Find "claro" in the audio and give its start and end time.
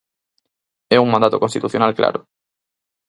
1.99-2.19